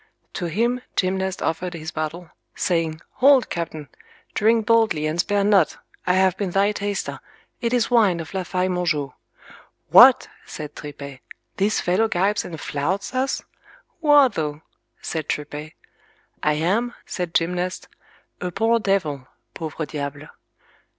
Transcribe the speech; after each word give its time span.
To 0.33 0.47
him 0.47 0.81
Gymnast 0.95 1.43
offered 1.43 1.75
his 1.75 1.91
bottle, 1.91 2.31
saying, 2.55 3.01
Hold, 3.17 3.51
captain, 3.51 3.87
drink 4.33 4.65
boldly 4.65 5.05
and 5.05 5.19
spare 5.19 5.43
not; 5.43 5.77
I 6.07 6.13
have 6.13 6.35
been 6.37 6.49
thy 6.49 6.71
taster, 6.71 7.19
it 7.61 7.71
is 7.71 7.91
wine 7.91 8.19
of 8.19 8.33
La 8.33 8.41
Faye 8.43 8.67
Monjau. 8.67 9.13
What! 9.89 10.27
said 10.43 10.75
Tripet, 10.75 11.19
this 11.57 11.81
fellow 11.81 12.07
gibes 12.07 12.43
and 12.43 12.59
flouts 12.59 13.13
us? 13.13 13.43
Who 14.01 14.07
art 14.09 14.33
thou? 14.33 14.63
said 15.03 15.29
Tripet. 15.29 15.73
I 16.41 16.53
am, 16.53 16.95
said 17.05 17.35
Gymnast, 17.35 17.87
a 18.41 18.49
poor 18.49 18.79
devil 18.79 19.27
(pauvre 19.53 19.85
diable). 19.85 20.29